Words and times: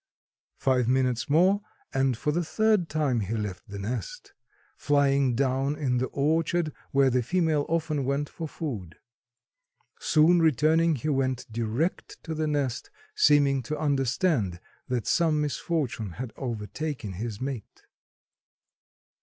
Five 0.57 0.87
minutes 0.87 1.29
more 1.29 1.61
and 1.93 2.17
for 2.17 2.31
the 2.31 2.43
third 2.43 2.89
time 2.89 3.19
he 3.19 3.35
left 3.35 3.69
the 3.69 3.77
nest, 3.77 4.33
flying 4.75 5.35
down 5.35 5.75
in 5.75 5.99
the 5.99 6.07
orchard 6.07 6.73
where 6.89 7.11
the 7.11 7.21
female 7.21 7.67
often 7.69 8.03
went 8.03 8.27
for 8.27 8.47
food. 8.47 8.95
Soon 9.99 10.41
returning 10.41 10.95
he 10.95 11.09
went 11.09 11.45
direct 11.53 12.17
to 12.23 12.33
the 12.33 12.47
nest, 12.47 12.89
seeming 13.13 13.61
to 13.61 13.77
understand 13.77 14.59
that 14.87 15.05
some 15.05 15.39
misfortune 15.39 16.13
had 16.13 16.33
overtaken 16.35 17.13
his 17.13 17.39
mate. 17.39 17.83